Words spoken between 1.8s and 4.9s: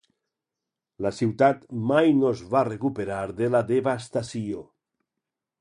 mai no es va recuperar de la devastació.